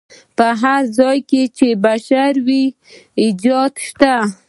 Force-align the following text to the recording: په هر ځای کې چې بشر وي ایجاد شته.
په 0.37 0.47
هر 0.61 0.81
ځای 0.97 1.17
کې 1.29 1.41
چې 1.57 1.67
بشر 1.85 2.31
وي 2.47 2.63
ایجاد 3.23 3.73
شته. 3.87 4.15